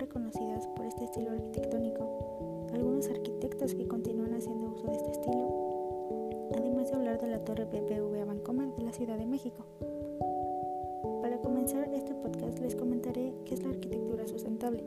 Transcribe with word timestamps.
reconocidas 0.00 0.66
por 0.68 0.86
este 0.86 1.04
estilo 1.04 1.30
arquitectónico, 1.30 2.68
algunos 2.72 3.08
arquitectos 3.08 3.74
que 3.74 3.86
continúan 3.86 4.32
haciendo 4.32 4.70
uso 4.70 4.86
de 4.86 4.96
este 4.96 5.10
estilo, 5.10 6.48
además 6.56 6.90
de 6.90 6.96
hablar 6.96 7.20
de 7.20 7.28
la 7.28 7.44
torre 7.44 7.66
BBVA 7.66 8.24
Bancomer 8.24 8.74
de 8.76 8.82
la 8.82 8.92
Ciudad 8.92 9.18
de 9.18 9.26
México. 9.26 9.66
Para 11.20 11.38
comenzar 11.42 11.92
este 11.92 12.14
podcast 12.14 12.58
les 12.60 12.74
comentaré 12.74 13.34
qué 13.44 13.54
es 13.54 13.62
la 13.62 13.70
arquitectura 13.70 14.26
sustentable. 14.26 14.82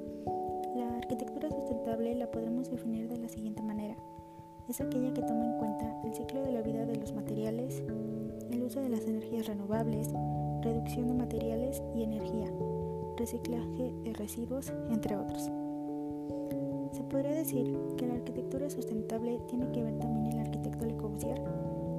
La 0.76 0.98
arquitectura 0.98 1.50
sustentable 1.52 2.16
la 2.16 2.32
podremos 2.32 2.72
definir 2.72 3.08
de 3.08 3.18
la 3.18 3.30
siguiente 3.30 3.62
manera. 3.62 3.96
Es 4.68 4.82
aquella 4.82 5.14
que 5.14 5.22
toma 5.22 5.46
en 5.46 5.58
cuenta 5.60 6.02
el 6.04 6.14
ciclo 6.16 6.42
de 6.42 6.54
la 6.54 6.62
vida 6.62 6.86
de 6.86 6.96
los 6.96 7.14
materiales, 7.14 7.84
el 8.50 8.64
uso 8.64 8.82
de 8.82 8.90
las 8.90 9.06
energías 9.06 9.46
renovables, 9.46 10.10
reducción 10.62 11.08
de 11.08 11.14
materiales 11.14 11.84
y 11.94 12.04
energía, 12.04 12.52
reciclaje 13.18 13.94
de 14.04 14.14
residuos, 14.14 14.72
entre 14.90 15.16
otros. 15.16 15.50
Se 16.92 17.04
podría 17.04 17.32
decir 17.32 17.76
que 17.98 18.08
la 18.08 18.16
arquitectura 18.16 18.70
sustentable 18.70 19.40
tiene 19.48 19.72
que 19.72 19.84
ver 19.84 19.98
también 19.98 20.28
el 20.28 20.40
arquitecto 20.40 20.86
Le 20.86 20.96
Corbusier, 20.96 21.42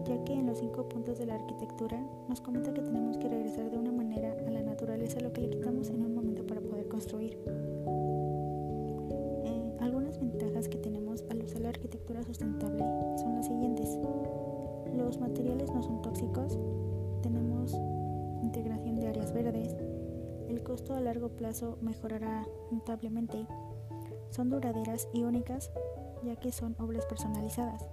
ya 0.04 0.22
que 0.24 0.34
en 0.34 0.46
los 0.46 0.58
cinco 0.58 0.88
puntos 0.88 1.18
de 1.18 1.26
la 1.26 1.34
arquitectura 1.34 2.00
nos 2.28 2.40
comenta 2.40 2.72
que 2.72 2.82
tenemos 2.82 3.16
que 3.18 3.28
regresar 3.28 3.70
de 3.70 3.78
una 3.78 3.90
manera 3.90 4.36
a 4.46 4.50
la 4.50 4.62
naturaleza 4.62 5.20
lo 5.20 5.32
que 5.32 5.40
le 5.40 5.50
quitamos 5.50 5.90
en 5.90 6.02
un 6.02 6.14
momento 6.14 6.46
para 6.46 6.60
poder 6.60 6.88
construir. 6.88 7.38
Eh, 9.44 9.76
algunas 9.80 10.20
ventajas 10.20 10.68
que 10.68 10.78
tenemos 10.78 11.24
al 11.30 11.42
usar 11.42 11.62
la 11.62 11.70
arquitectura 11.70 12.22
sustentable 12.22 12.84
son 13.18 13.34
las 13.34 13.46
siguientes. 13.46 13.98
Los 14.96 15.18
materiales 15.18 15.72
no 15.72 15.82
son 15.82 16.02
tóxicos, 16.02 16.56
tenemos 17.22 17.74
integración 18.42 18.94
de 18.94 19.08
áreas 19.08 19.32
verdes, 19.32 19.74
el 20.54 20.62
costo 20.62 20.94
a 20.94 21.00
largo 21.00 21.30
plazo 21.30 21.78
mejorará 21.80 22.46
notablemente, 22.70 23.46
son 24.30 24.50
duraderas 24.50 25.08
y 25.12 25.24
únicas 25.24 25.70
ya 26.22 26.36
que 26.36 26.52
son 26.52 26.76
obras 26.78 27.04
personalizadas. 27.06 27.86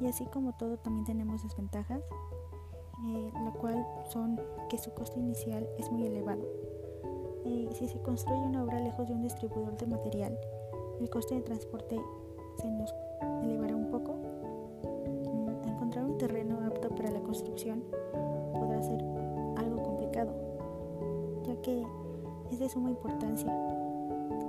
Y 0.00 0.06
así 0.06 0.24
como 0.26 0.56
todo 0.56 0.78
también 0.78 1.04
tenemos 1.04 1.42
desventajas, 1.42 2.00
eh, 3.04 3.30
la 3.44 3.52
cual 3.52 3.86
son 4.10 4.40
que 4.70 4.78
su 4.78 4.92
costo 4.92 5.18
inicial 5.18 5.68
es 5.78 5.90
muy 5.90 6.06
elevado. 6.06 6.42
Eh, 7.44 7.68
si 7.72 7.88
se 7.88 8.00
construye 8.00 8.40
una 8.40 8.64
obra 8.64 8.80
lejos 8.80 9.06
de 9.06 9.14
un 9.14 9.22
distribuidor 9.22 9.76
de 9.76 9.86
material, 9.86 10.38
el 10.98 11.10
coste 11.10 11.34
de 11.34 11.42
transporte 11.42 12.00
se 12.56 12.70
nos 12.70 12.92
elevará 13.42 13.76
un 13.76 13.90
poco. 13.90 14.14
Mm, 14.82 15.68
encontrar 15.68 16.04
un 16.06 16.16
terreno 16.16 16.58
apto 16.66 16.88
para 16.88 17.10
la 17.10 17.20
construcción 17.20 17.84
podrá 18.58 18.82
ser 18.82 19.15
que 21.66 21.84
es 22.52 22.60
de 22.60 22.68
suma 22.68 22.90
importancia. 22.90 23.52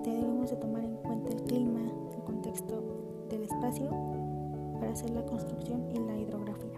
Debemos 0.03 0.51
de 0.51 0.55
tomar 0.57 0.83
en 0.83 0.97
cuenta 0.97 1.31
el 1.31 1.41
clima, 1.45 1.79
el 2.15 2.23
contexto 2.23 2.83
del 3.27 3.41
espacio 3.41 3.89
para 4.79 4.91
hacer 4.91 5.09
la 5.09 5.25
construcción 5.25 5.89
y 5.89 5.97
la 5.97 6.15
hidrografía. 6.15 6.77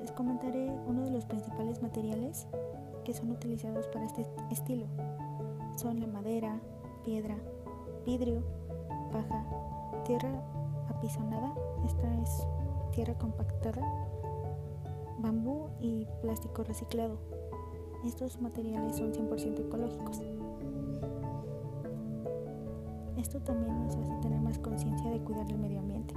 Les 0.00 0.10
comentaré 0.12 0.74
uno 0.86 1.02
de 1.02 1.10
los 1.10 1.26
principales 1.26 1.82
materiales 1.82 2.46
que 3.04 3.12
son 3.12 3.30
utilizados 3.30 3.86
para 3.88 4.06
este 4.06 4.26
estilo. 4.50 4.86
Son 5.76 6.00
la 6.00 6.06
madera, 6.06 6.58
piedra, 7.04 7.36
vidrio, 8.06 8.42
paja, 9.12 9.44
tierra 10.06 10.32
apisonada, 10.88 11.52
esta 11.84 12.22
es 12.22 12.46
tierra 12.92 13.12
compactada, 13.18 13.82
bambú 15.18 15.68
y 15.78 16.06
plástico 16.22 16.64
reciclado. 16.64 17.35
Estos 18.04 18.40
materiales 18.40 18.96
son 18.96 19.12
100% 19.12 19.60
ecológicos. 19.60 20.20
Esto 23.16 23.40
también 23.40 23.82
nos 23.82 23.96
hace 23.96 24.14
tener 24.22 24.40
más 24.40 24.58
conciencia 24.58 25.10
de 25.10 25.18
cuidar 25.20 25.50
el 25.50 25.58
medio 25.58 25.80
ambiente, 25.80 26.14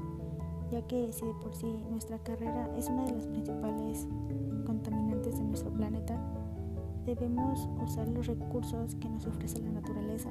ya 0.72 0.81
que 0.84 1.12
si 1.12 1.25
de 1.25 1.34
por 1.41 1.56
sí 1.56 1.84
nuestra 1.89 2.19
carrera 2.19 2.69
es 2.78 2.88
una 2.89 3.06
de 3.06 3.13
las 3.13 3.25
principales 3.25 4.07
contaminantes 4.66 5.38
de 5.38 5.44
nuestro 5.44 5.72
planeta, 5.72 6.19
debemos 7.06 7.68
usar 7.84 8.07
los 8.09 8.28
recursos 8.28 8.95
que 8.95 9.09
nos 9.09 9.25
ofrece 9.25 9.59
la 9.62 9.72
naturaleza, 9.72 10.29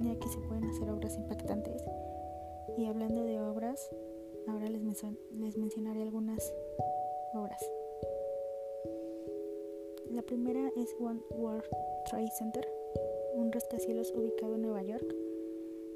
ya 0.00 0.14
que 0.18 0.28
se 0.28 0.38
pueden 0.38 0.64
hacer 0.64 0.88
obras 0.90 1.16
impactantes. 1.16 1.82
Y 2.78 2.86
hablando 2.86 3.24
de 3.24 3.40
obras, 3.40 3.90
ahora 4.46 4.68
les, 4.68 4.82
les 5.32 5.58
mencionaré 5.58 6.02
algunas 6.02 6.52
primera 10.32 10.72
es 10.76 10.96
One 10.98 11.20
World 11.36 11.62
Trade 12.08 12.30
Center, 12.38 12.66
un 13.34 13.52
rascacielos 13.52 14.14
ubicado 14.16 14.54
en 14.54 14.62
Nueva 14.62 14.82
York. 14.82 15.04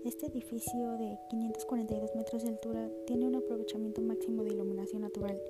Este 0.05 0.27
edificio 0.27 0.99
de 0.99 1.19
542 1.31 2.15
metros 2.15 2.43
de 2.43 2.51
altura 2.51 2.87
tiene 3.07 3.27
un 3.29 3.37
aprovechamiento 3.37 4.03
máximo 4.03 4.45
de 4.45 4.51
iluminación 4.53 5.01
natural 5.01 5.41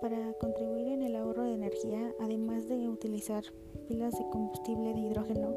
para 0.00 0.32
contribuir 0.40 0.88
en 0.88 1.04
el 1.04 1.14
ahorro 1.14 1.44
de 1.44 1.54
energía, 1.54 2.12
además 2.18 2.66
de 2.66 2.88
utilizar 2.88 3.44
pilas 3.86 4.18
de 4.18 4.28
combustible 4.28 4.92
de 4.92 4.98
hidrógeno, 4.98 5.54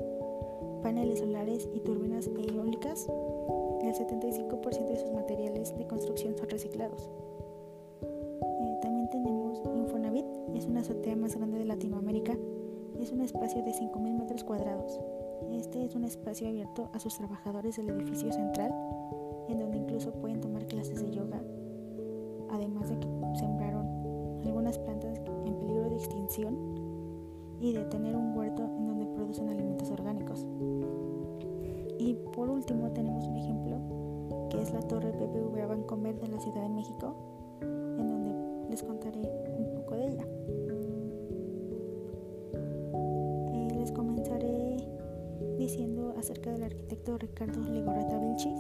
paneles 0.84 1.18
solares 1.18 1.68
y 1.74 1.80
turbinas 1.80 2.28
eólicas, 2.28 3.08
el 3.82 3.96
75% 3.96 4.86
de 4.86 5.00
sus 5.00 5.12
materiales 5.12 5.76
de 5.76 5.88
construcción 5.88 6.38
son 6.38 6.50
reciclados. 6.50 7.10
Una 10.68 10.82
azotea 10.82 11.16
más 11.16 11.36
grande 11.36 11.60
de 11.60 11.66
Latinoamérica, 11.66 12.38
es 13.00 13.12
un 13.12 13.22
espacio 13.22 13.64
de 13.64 13.72
5.000 13.72 14.18
metros 14.18 14.44
cuadrados. 14.44 15.00
Este 15.52 15.86
es 15.86 15.96
un 15.96 16.04
espacio 16.04 16.48
abierto 16.48 16.90
a 16.94 17.00
sus 17.00 17.16
trabajadores 17.16 17.78
del 17.78 17.90
edificio 17.90 18.32
central, 18.32 18.74
en 19.48 19.60
donde 19.60 19.78
incluso 19.78 20.12
pueden 20.12 20.42
tomar 20.42 20.66
clases 20.66 21.02
de 21.02 21.12
yoga, 21.12 21.42
además 22.50 22.90
de 22.90 23.00
que 23.00 23.08
sembraron 23.40 23.88
algunas 24.44 24.78
plantas 24.80 25.22
en 25.46 25.56
peligro 25.58 25.90
de 25.90 25.96
extinción 25.96 26.58
y 27.60 27.74
de 27.74 27.86
tener 27.86 28.16
un 28.16 28.38
huerto 28.38 28.64
en 28.64 28.88
donde 28.88 29.06
producen 29.06 29.50
alimentos 29.50 29.90
orgánicos. 29.90 30.46
Y 32.00 32.16
por 32.34 32.50
último 32.50 32.92
tenemos 32.92 33.26
un 33.28 33.38
ejemplo 33.38 33.78
que 34.50 34.62
es 34.62 34.74
la 34.74 34.82
torre 34.82 35.12
BBVA 35.12 35.68
Bancomer 35.68 36.20
de 36.20 36.28
la 36.28 36.40
Ciudad 36.40 36.62
de 36.62 36.70
México, 36.70 37.16
en 37.62 38.08
donde 38.08 38.70
les 38.70 38.84
contaré 38.84 39.20
un 39.20 39.77
diciendo 45.68 46.16
acerca 46.18 46.50
del 46.50 46.64
arquitecto 46.64 47.18
Ricardo 47.18 47.60
Legorreta 47.60 48.18
Vilchis, 48.18 48.58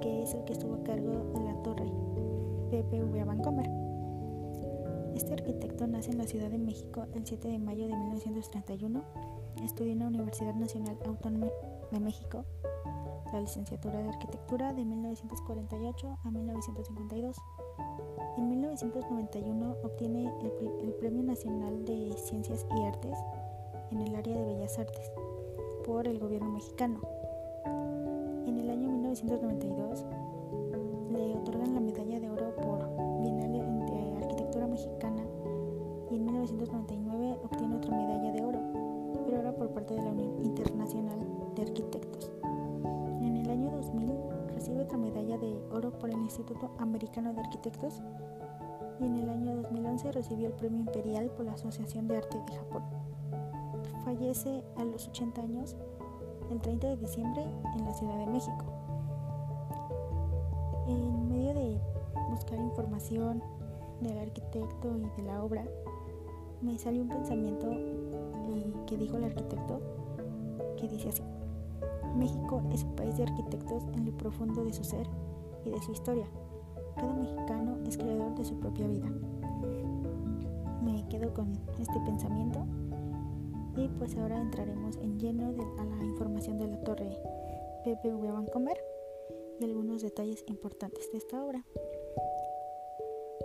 que 0.00 0.24
es 0.24 0.34
el 0.34 0.42
que 0.42 0.54
estuvo 0.54 0.74
a 0.74 0.82
cargo 0.82 1.12
de 1.32 1.44
la 1.44 1.62
torre 1.62 1.84
BBVA 1.84 3.24
Bancomer. 3.24 3.70
Este 5.14 5.34
arquitecto 5.34 5.86
nace 5.86 6.10
en 6.10 6.18
la 6.18 6.26
Ciudad 6.26 6.50
de 6.50 6.58
México 6.58 7.06
el 7.14 7.24
7 7.24 7.46
de 7.46 7.60
mayo 7.60 7.86
de 7.86 7.94
1931. 7.94 9.04
Estudió 9.62 9.92
en 9.92 10.00
la 10.00 10.08
Universidad 10.08 10.54
Nacional 10.54 10.98
Autónoma 11.06 11.46
de 11.92 12.00
México 12.00 12.44
la 13.32 13.40
licenciatura 13.40 14.02
de 14.02 14.08
Arquitectura 14.08 14.72
de 14.72 14.84
1948 14.84 16.18
a 16.24 16.30
1952. 16.32 17.36
En 18.36 18.48
1991 18.48 19.76
obtiene 19.84 20.24
el, 20.40 20.52
el, 20.82 20.94
Premio 20.94 21.22
Nacional 21.22 21.84
de 21.84 22.16
Ciencias 22.18 22.66
y 22.76 22.82
Artes 22.82 23.16
en 23.92 24.00
el 24.00 24.16
área 24.16 24.36
de 24.36 24.44
Bellas 24.44 24.76
Artes 24.76 25.12
por 25.86 26.08
el 26.08 26.18
gobierno 26.18 26.50
mexicano. 26.50 26.98
En 28.44 28.58
el 28.58 28.68
año 28.68 28.90
1992 28.90 30.04
le 31.12 31.36
otorgan 31.36 31.74
la 31.74 31.80
medalla 31.80 32.18
de 32.18 32.28
oro 32.28 32.54
por 32.56 32.78
Bienal 33.22 33.52
de 33.86 34.16
Arquitectura 34.16 34.66
Mexicana 34.66 35.22
y 36.10 36.16
en 36.16 36.24
1999 36.24 37.38
obtiene 37.44 37.76
otra 37.76 37.96
medalla 37.96 38.32
de 38.32 38.44
oro, 38.44 38.58
pero 39.24 39.36
ahora 39.36 39.52
por 39.54 39.70
parte 39.70 39.94
de 39.94 40.02
la 40.02 40.10
Unión 40.10 40.44
Internacional 40.44 41.20
de 41.54 41.62
Arquitectos. 41.62 42.32
En 43.20 43.36
el 43.36 43.48
año 43.48 43.70
2000 43.70 44.10
recibe 44.54 44.82
otra 44.82 44.98
medalla 44.98 45.38
de 45.38 45.56
oro 45.70 45.92
por 45.92 46.10
el 46.10 46.18
Instituto 46.18 46.72
Americano 46.78 47.32
de 47.32 47.40
Arquitectos 47.42 48.02
y 48.98 49.04
en 49.04 49.16
el 49.16 49.30
año 49.30 49.54
2011 49.62 50.10
recibió 50.10 50.48
el 50.48 50.54
Premio 50.54 50.80
Imperial 50.80 51.30
por 51.30 51.46
la 51.46 51.52
Asociación 51.52 52.08
de 52.08 52.16
Arte 52.16 52.38
de 52.38 52.56
Japón. 52.56 52.82
Fallece 54.06 54.62
a 54.76 54.84
los 54.84 55.08
80 55.08 55.42
años 55.42 55.74
el 56.52 56.60
30 56.60 56.90
de 56.90 56.96
diciembre 56.96 57.42
en 57.76 57.84
la 57.84 57.92
Ciudad 57.92 58.16
de 58.18 58.26
México. 58.26 58.64
En 60.86 61.28
medio 61.28 61.52
de 61.52 61.80
buscar 62.30 62.56
información 62.56 63.42
del 64.00 64.16
arquitecto 64.16 64.96
y 64.96 65.20
de 65.20 65.26
la 65.26 65.42
obra, 65.42 65.64
me 66.62 66.78
salió 66.78 67.02
un 67.02 67.08
pensamiento 67.08 67.68
que 68.86 68.96
dijo 68.96 69.16
el 69.16 69.24
arquitecto 69.24 69.80
que 70.76 70.86
dice 70.86 71.08
así. 71.08 71.24
México 72.16 72.62
es 72.72 72.84
un 72.84 72.94
país 72.94 73.16
de 73.16 73.24
arquitectos 73.24 73.82
en 73.94 74.06
lo 74.06 74.16
profundo 74.16 74.62
de 74.62 74.72
su 74.72 74.84
ser 74.84 75.08
y 75.64 75.70
de 75.70 75.82
su 75.82 75.90
historia. 75.90 76.28
Cada 76.94 77.12
mexicano 77.12 77.78
es 77.84 77.98
creador 77.98 78.36
de 78.36 78.44
su 78.44 78.54
propia 78.60 78.86
vida. 78.86 79.10
me 80.80 81.04
quedo 81.08 81.34
con 81.34 81.50
este 81.80 81.98
pensamiento 82.06 82.64
y 83.76 83.88
pues 83.98 84.16
ahora 84.16 84.40
entraremos 84.40 84.96
en 84.96 85.18
lleno 85.18 85.54
a 85.78 85.84
la 85.84 86.04
información 86.04 86.58
de 86.58 86.66
la 86.66 86.80
torre 86.80 87.10
PPV 87.84 88.32
Vancomer 88.32 88.78
y 89.60 89.64
algunos 89.64 90.02
detalles 90.02 90.44
importantes 90.48 91.10
de 91.12 91.18
esta 91.18 91.44
obra. 91.44 91.64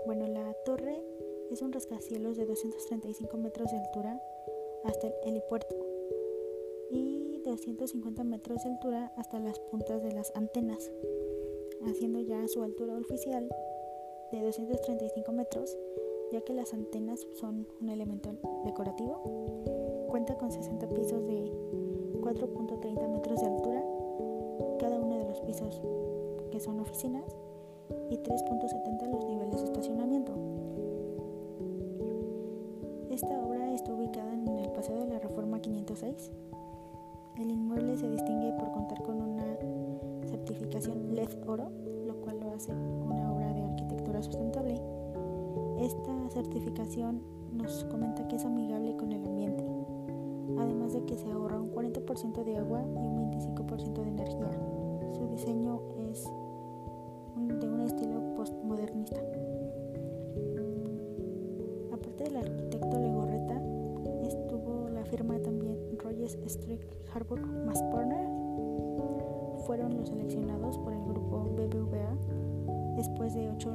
Bueno, 0.06 0.28
la 0.28 0.54
torre 0.66 1.04
es 1.51 1.62
un 1.62 1.74
rascacielos 1.74 2.38
de 2.38 2.45
235 2.45 3.38
metros 3.38 3.72
de 3.72 3.78
altura 3.78 4.22
hasta 4.86 5.07
el 5.07 5.13
helipuerto 5.25 5.75
y 6.89 7.42
250 7.44 8.24
metros 8.24 8.63
de 8.63 8.69
altura 8.69 9.12
hasta 9.18 9.39
las 9.39 9.60
puntas 9.60 10.01
de 10.01 10.13
las 10.13 10.31
antenas, 10.36 10.92
haciendo 11.86 12.19
ya 12.22 12.48
su 12.48 12.63
altura 12.63 12.98
oficial 12.98 13.50
de 14.31 14.42
235 14.42 15.31
metros, 15.33 15.78
ya 16.31 16.42
que 16.42 16.54
las 16.54 16.74
antenas 16.74 17.28
son 17.33 17.68
un 17.81 17.89
elemento 17.89 18.33
decorativo. 18.66 19.81
Cuenta 20.51 20.68
con 20.68 20.88
60 20.88 20.88
pisos 20.89 21.25
de 21.27 21.51
4.30 22.19 23.09
metros 23.09 23.39
de 23.39 23.48
altura, 23.48 23.83
cada 24.80 25.00
uno 25.00 25.18
de 25.18 25.25
los 25.25 25.39
pisos 25.42 25.81
que 26.51 26.59
son 26.59 26.80
oficinas, 26.80 27.24
y 28.09 28.18
3.70 28.18 29.12
los 29.12 29.25
niveles 29.25 29.62
de 29.62 29.63
estacionamiento. 29.63 30.33
Esta 33.09 33.45
obra 33.45 33.74
está 33.74 33.94
ubicada 33.94 34.33
en 34.33 34.48
el 34.57 34.71
Paseo 34.71 35.00
de 35.00 35.07
la 35.07 35.19
Reforma 35.19 35.62
506. 35.62 36.31
El 37.39 37.50
inmueble 37.50 37.97
se 37.97 38.09
distingue 38.09 38.51
por 38.54 38.71
contar 38.71 39.01
con 39.04 39.21
una 39.21 39.45
certificación 40.27 41.15
LED 41.15 41.30
Oro, 41.47 41.71
lo 42.06 42.15
cual 42.15 42.39
lo 42.39 42.51
hace 42.51 42.74
una 42.74 43.31
obra 43.33 43.54
de 43.54 43.62
arquitectura 43.62 44.21
sustentable. 44.21 44.81
Esta 45.80 46.30
certificación 46.30 47.21
nos 47.54 47.86
comenta 47.86 48.27
que 48.27 48.36
es 48.36 48.45
amigable 48.45 48.95
con 48.95 49.12
el 49.12 49.25
ambiente, 49.25 49.63
además 50.61 50.93
de 50.93 51.03
que 51.05 51.17
se 51.17 51.29
ahorra 51.31 51.59
un 51.59 51.71
40% 51.71 52.43
de 52.43 52.57
agua 52.57 52.81
y 52.81 53.07
un 53.07 53.31
25% 53.31 54.01
de 54.01 54.09
energía. 54.09 54.51
Su 55.13 55.27
diseño 55.27 55.81
es 56.09 56.25
de 57.59 57.67
un 57.67 57.81
estilo 57.81 58.35
postmodernista. 58.35 59.19
Aparte 61.91 62.23
del 62.23 62.37
arquitecto 62.37 62.99
Legorreta, 62.99 63.61
estuvo 64.23 64.89
la 64.89 65.03
firma 65.05 65.37
también 65.39 65.77
Rogers 65.99 66.35
Street 66.45 66.81
Harbour 67.13 67.41
Mass 67.41 67.81
Partner. 67.91 68.27
Fueron 69.65 69.97
los 69.97 70.09
seleccionados 70.09 70.77
por 70.79 70.93
el 70.93 71.03
grupo 71.03 71.43
BBVA 71.55 72.17
después 72.95 73.33
de 73.33 73.49
ocho 73.49 73.71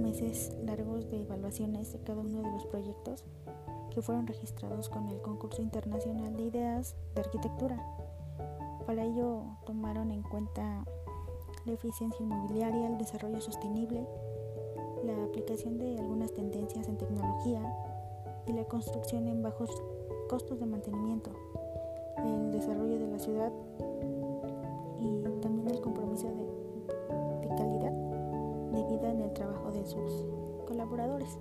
meses 0.00 0.52
largos 0.64 1.08
de 1.10 1.22
evaluaciones 1.22 1.92
de 1.92 1.98
cada 2.00 2.20
uno 2.20 2.42
de 2.42 2.50
los 2.50 2.66
proyectos 2.66 3.24
que 3.94 4.02
fueron 4.02 4.26
registrados 4.26 4.88
con 4.88 5.08
el 5.08 5.20
concurso 5.22 5.62
internacional 5.62 6.36
de 6.36 6.42
ideas 6.42 6.96
de 7.14 7.20
arquitectura. 7.20 7.80
Para 8.86 9.04
ello 9.04 9.44
tomaron 9.64 10.10
en 10.10 10.22
cuenta 10.22 10.84
la 11.64 11.72
eficiencia 11.72 12.22
inmobiliaria, 12.22 12.88
el 12.88 12.98
desarrollo 12.98 13.40
sostenible, 13.40 14.06
la 15.04 15.24
aplicación 15.24 15.78
de 15.78 15.98
algunas 15.98 16.32
tendencias 16.34 16.88
en 16.88 16.98
tecnología 16.98 17.62
y 18.46 18.52
la 18.52 18.64
construcción 18.64 19.28
en 19.28 19.42
bajos 19.42 19.70
costos 20.28 20.58
de 20.58 20.66
mantenimiento, 20.66 21.30
el 22.18 22.50
desarrollo 22.50 22.98
de 22.98 23.06
la 23.06 23.18
ciudad 23.18 23.52
y 24.98 25.22
también 25.40 25.68
el 25.70 25.80
compromiso 25.80 26.28
de, 26.28 27.48
de 27.48 27.54
calidad 27.54 27.92
de 27.92 28.84
vida 28.84 29.10
en 29.10 29.20
el 29.20 29.32
trabajo 29.32 29.70
de 29.70 29.86
sus 29.86 30.24
colaboradores. 30.66 31.38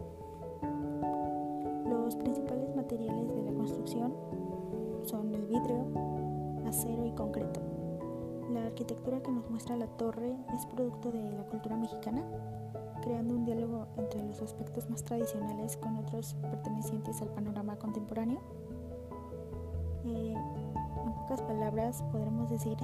Los 2.13 2.21
principales 2.21 2.75
materiales 2.75 3.27
de 3.33 3.41
la 3.41 3.51
construcción 3.53 4.13
son 5.03 5.33
el 5.33 5.47
vidrio, 5.47 5.87
acero 6.67 7.07
y 7.07 7.11
concreto. 7.11 7.59
La 8.53 8.67
arquitectura 8.67 9.19
que 9.23 9.31
nos 9.31 9.49
muestra 9.49 9.75
la 9.77 9.87
torre 9.87 10.35
es 10.53 10.63
producto 10.67 11.11
de 11.11 11.31
la 11.31 11.43
cultura 11.47 11.75
mexicana, 11.75 12.21
creando 13.01 13.33
un 13.33 13.45
diálogo 13.45 13.87
entre 13.97 14.21
los 14.21 14.43
aspectos 14.43 14.87
más 14.91 15.03
tradicionales 15.03 15.75
con 15.77 15.97
otros 15.97 16.35
pertenecientes 16.35 17.19
al 17.23 17.29
panorama 17.29 17.77
contemporáneo. 17.77 18.41
Eh, 20.05 20.35
en 21.05 21.13
pocas 21.13 21.41
palabras, 21.41 22.03
podremos 22.11 22.47
decir 22.51 22.77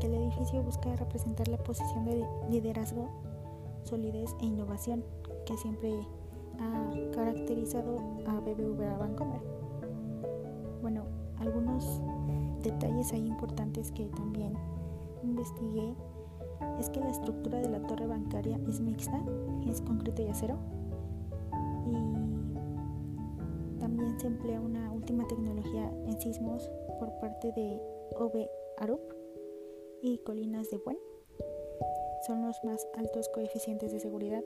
que 0.00 0.08
el 0.08 0.14
edificio 0.14 0.60
busca 0.64 0.96
representar 0.96 1.46
la 1.46 1.58
posición 1.58 2.04
de 2.04 2.26
liderazgo, 2.50 3.10
solidez 3.84 4.34
e 4.40 4.46
innovación 4.46 5.04
que 5.44 5.56
siempre 5.56 6.04
ha 6.58 6.90
caracterizado 7.12 7.98
a 8.26 8.40
BBVA 8.40 8.98
Bancomer. 8.98 9.40
Bueno, 10.82 11.04
algunos 11.38 12.00
detalles 12.62 13.12
ahí 13.12 13.26
importantes 13.26 13.92
que 13.92 14.06
también 14.08 14.54
investigué 15.22 15.94
es 16.78 16.88
que 16.90 17.00
la 17.00 17.10
estructura 17.10 17.58
de 17.58 17.68
la 17.68 17.80
torre 17.86 18.06
bancaria 18.06 18.58
es 18.68 18.80
mixta, 18.80 19.22
es 19.68 19.80
concreto 19.80 20.22
y 20.22 20.28
acero. 20.28 20.56
Y 21.86 21.94
también 23.78 24.18
se 24.18 24.26
emplea 24.26 24.60
una 24.60 24.92
última 24.92 25.26
tecnología 25.26 25.90
en 26.06 26.20
sismos 26.20 26.70
por 26.98 27.18
parte 27.20 27.52
de 27.52 27.80
OB 28.16 28.48
Arup 28.78 29.00
y 30.02 30.18
Colinas 30.18 30.70
de 30.70 30.78
Buen. 30.78 30.98
Son 32.26 32.42
los 32.44 32.62
más 32.64 32.86
altos 32.96 33.28
coeficientes 33.28 33.92
de 33.92 34.00
seguridad. 34.00 34.42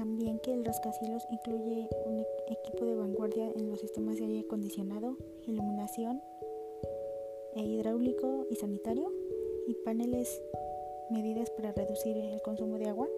También 0.00 0.38
que 0.38 0.54
el 0.54 0.64
rascacielos 0.64 1.26
incluye 1.30 1.86
un 2.06 2.24
equipo 2.48 2.86
de 2.86 2.94
vanguardia 2.94 3.52
en 3.54 3.68
los 3.68 3.80
sistemas 3.80 4.16
de 4.16 4.24
aire 4.24 4.40
acondicionado, 4.40 5.18
iluminación 5.46 6.22
e 7.54 7.60
hidráulico 7.60 8.46
y 8.48 8.56
sanitario 8.56 9.12
y 9.66 9.74
paneles 9.84 10.40
medidas 11.10 11.50
para 11.50 11.72
reducir 11.72 12.16
el 12.16 12.40
consumo 12.40 12.78
de 12.78 12.88
agua 12.88 13.08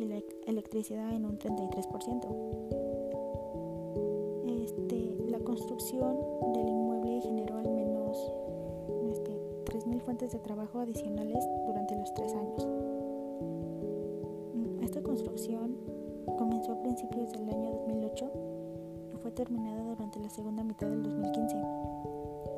y 0.00 0.06
la 0.06 0.20
electricidad 0.48 1.14
en 1.14 1.24
un 1.24 1.38
33%. 1.38 2.26
Este, 4.64 5.14
la 5.30 5.38
construcción 5.38 6.16
del 6.52 6.68
inmueble 6.68 7.20
generó 7.20 7.58
al 7.58 7.70
menos 7.70 8.18
este, 9.08 9.38
3.000 9.66 10.00
fuentes 10.00 10.32
de 10.32 10.40
trabajo 10.40 10.80
adicionales 10.80 11.44
durante 11.64 11.94
los 11.94 12.12
tres 12.12 12.34
años. 12.34 12.66
Esta 14.82 15.00
construcción 15.00 15.91
comenzó 16.62 16.72
a 16.72 16.82
principios 16.82 17.32
del 17.32 17.48
año 17.48 17.72
2008 17.72 18.30
y 19.12 19.16
fue 19.16 19.32
terminada 19.32 19.82
durante 19.82 20.20
la 20.20 20.28
segunda 20.28 20.62
mitad 20.62 20.86
del 20.86 21.02
2015. 21.02 21.56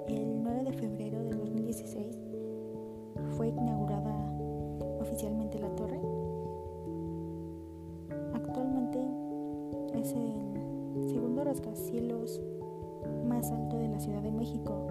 El 0.09 0.43
9 0.43 0.65
de 0.65 0.73
febrero 0.73 1.25
del 1.25 1.39
2016 1.39 2.19
fue 3.37 3.49
inaugurada 3.49 4.15
oficialmente 5.01 5.59
la 5.59 5.75
torre. 5.75 5.99
Actualmente 8.35 9.01
es 9.95 10.13
el 10.13 11.09
segundo 11.09 11.43
rascacielos 11.45 12.43
más 13.27 13.51
alto 13.51 13.79
de 13.79 13.89
la 13.89 14.01
Ciudad 14.01 14.21
de 14.21 14.33
México, 14.33 14.87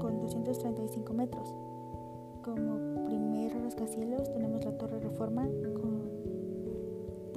con 0.00 0.20
235 0.20 1.12
metros. 1.12 1.54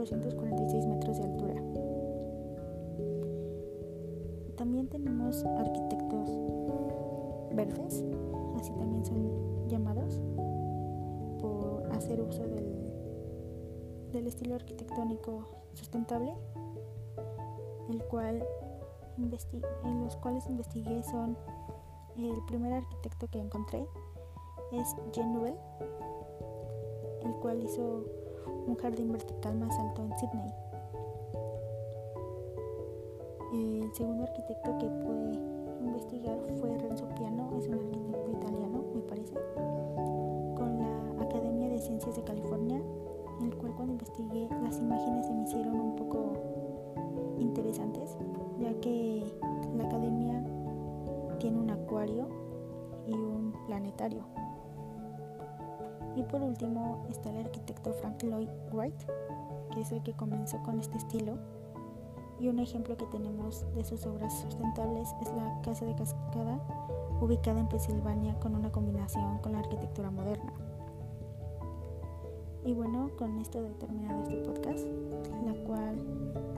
246 0.09 0.85
metros 0.87 1.17
de 1.17 1.23
altura. 1.23 1.55
También 4.55 4.87
tenemos 4.87 5.43
arquitectos 5.45 6.29
verdes, 7.53 8.03
así 8.55 8.71
también 8.73 9.05
son 9.05 9.67
llamados, 9.67 10.21
por 11.39 11.89
hacer 11.91 12.21
uso 12.21 12.43
del, 12.47 12.91
del 14.11 14.27
estilo 14.27 14.55
arquitectónico 14.55 15.43
sustentable, 15.73 16.33
el 17.89 18.03
cual 18.05 18.43
en 19.17 20.03
los 20.03 20.15
cuales 20.17 20.47
investigué 20.47 21.01
son 21.03 21.37
el 22.17 22.43
primer 22.45 22.73
arquitecto 22.73 23.27
que 23.27 23.39
encontré 23.39 23.87
es 24.71 24.95
Jean 25.11 25.33
Nouvel, 25.33 25.55
el 27.23 27.33
cual 27.35 27.63
hizo 27.63 28.05
un 28.67 28.75
jardín 28.75 29.11
vertical 29.11 29.55
más 29.55 29.77
alto 29.79 30.03
en 30.03 30.17
Sydney. 30.19 30.53
El 33.53 33.93
segundo 33.93 34.23
arquitecto 34.23 34.77
que 34.77 34.87
pude 34.87 35.39
investigar 35.79 36.37
fue 36.59 36.77
Renzo 36.77 37.07
Piano, 37.15 37.49
es 37.57 37.67
un 37.67 37.75
arquitecto 37.75 38.31
italiano, 38.31 38.83
me 38.93 39.01
parece, 39.01 39.35
con 40.55 40.77
la 40.77 41.23
Academia 41.23 41.69
de 41.69 41.79
Ciencias 41.79 42.15
de 42.15 42.23
California, 42.23 42.81
el 43.41 43.55
cual 43.55 43.73
cuando 43.75 43.93
investigué 43.93 44.49
las 44.63 44.77
imágenes 44.79 45.25
se 45.25 45.33
me 45.33 45.43
hicieron 45.43 45.79
un 45.79 45.95
poco 45.95 46.33
interesantes, 47.39 48.17
ya 48.59 48.73
que 48.81 49.23
la 49.77 49.85
academia 49.85 50.43
tiene 51.39 51.59
un 51.59 51.69
acuario 51.69 52.27
y 53.05 53.13
un 53.13 53.53
planetario. 53.65 54.25
Y 56.17 56.23
por 56.23 56.41
último 56.41 57.05
está 57.09 57.29
el 57.29 57.45
arquitecto 57.45 57.93
Frank 57.93 58.23
Lloyd 58.23 58.49
Wright, 58.73 58.99
que 59.71 59.81
es 59.81 59.91
el 59.91 60.01
que 60.01 60.13
comenzó 60.13 60.57
con 60.63 60.79
este 60.79 60.97
estilo 60.97 61.37
Y 62.39 62.49
un 62.49 62.57
ejemplo 62.57 62.97
que 62.97 63.05
tenemos 63.05 63.65
de 63.75 63.83
sus 63.83 64.03
obras 64.07 64.33
sustentables 64.41 65.09
es 65.21 65.31
la 65.33 65.61
Casa 65.61 65.85
de 65.85 65.93
Cascada, 65.93 66.59
ubicada 67.21 67.59
en 67.59 67.67
Pensilvania 67.67 68.39
con 68.39 68.55
una 68.55 68.71
combinación 68.71 69.37
con 69.39 69.53
la 69.53 69.59
arquitectura 69.59 70.09
moderna. 70.09 70.53
Y 72.65 72.73
bueno, 72.73 73.11
con 73.17 73.37
esto 73.37 73.65
he 73.65 73.69
terminado 73.75 74.23
este 74.23 74.37
podcast, 74.37 74.85
la 75.45 75.53
cual 75.65 75.95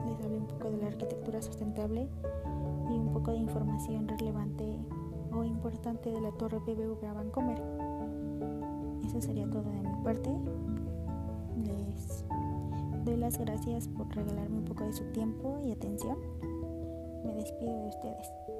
les 0.06 0.24
hablé 0.24 0.38
un 0.38 0.46
poco 0.46 0.70
de 0.70 0.78
la 0.78 0.86
arquitectura 0.88 1.40
sustentable 1.40 2.08
y 2.90 2.92
un 2.94 3.10
poco 3.12 3.30
de 3.30 3.38
información 3.38 4.08
relevante 4.08 4.78
o 5.32 5.44
importante 5.44 6.10
de 6.10 6.20
la 6.20 6.32
Torre 6.32 6.58
BBVA 6.58 7.12
Vancomer. 7.12 8.69
Eso 9.10 9.20
sería 9.20 9.44
todo 9.50 9.64
de 9.64 9.82
mi 9.82 10.04
parte. 10.04 10.30
Les 11.66 12.24
doy 13.04 13.16
las 13.16 13.38
gracias 13.38 13.88
por 13.88 14.06
regalarme 14.14 14.58
un 14.58 14.64
poco 14.64 14.84
de 14.84 14.92
su 14.92 15.02
tiempo 15.06 15.58
y 15.64 15.72
atención. 15.72 16.16
Me 17.24 17.34
despido 17.34 17.76
de 17.76 17.88
ustedes. 17.88 18.59